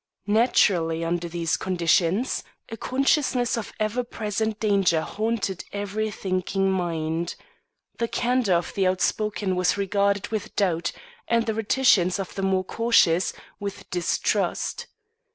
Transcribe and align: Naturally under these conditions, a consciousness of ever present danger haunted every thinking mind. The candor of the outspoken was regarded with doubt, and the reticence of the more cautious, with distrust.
Naturally 0.25 1.05
under 1.05 1.29
these 1.29 1.57
conditions, 1.57 2.43
a 2.69 2.75
consciousness 2.75 3.55
of 3.55 3.71
ever 3.79 4.03
present 4.03 4.59
danger 4.59 5.01
haunted 5.01 5.63
every 5.71 6.09
thinking 6.09 6.71
mind. 6.71 7.35
The 7.99 8.07
candor 8.07 8.55
of 8.55 8.73
the 8.73 8.87
outspoken 8.87 9.55
was 9.55 9.77
regarded 9.77 10.29
with 10.29 10.55
doubt, 10.55 10.91
and 11.27 11.45
the 11.45 11.53
reticence 11.53 12.17
of 12.19 12.33
the 12.33 12.41
more 12.41 12.63
cautious, 12.63 13.31
with 13.59 13.87
distrust. 13.91 14.87